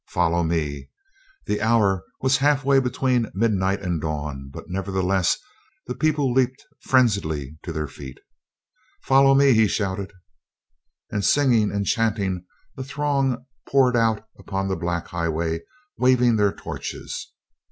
Follow 0.07 0.41
me!" 0.41 0.89
The 1.45 1.61
hour 1.61 2.03
was 2.21 2.37
halfway 2.37 2.79
between 2.79 3.29
midnight 3.35 3.83
and 3.83 4.01
dawn, 4.01 4.49
but 4.51 4.67
nevertheless 4.67 5.37
the 5.85 5.93
people 5.93 6.33
leapt 6.33 6.65
frenziedly 6.79 7.59
to 7.61 7.71
their 7.71 7.87
feet. 7.87 8.17
"Follow 9.03 9.35
me!" 9.35 9.53
he 9.53 9.67
shouted. 9.67 10.11
And, 11.11 11.23
singing 11.23 11.69
and 11.71 11.85
chanting, 11.85 12.47
the 12.75 12.83
throng 12.83 13.45
poured 13.69 13.95
out 13.95 14.27
upon 14.39 14.67
the 14.69 14.75
black 14.75 15.05
highway, 15.09 15.59
waving 15.99 16.35
their 16.37 16.51
torches. 16.51 17.31